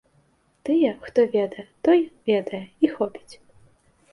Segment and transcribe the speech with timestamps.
[0.69, 1.99] Тыя, хто ведае, той
[2.31, 3.33] ведае, і хопіць.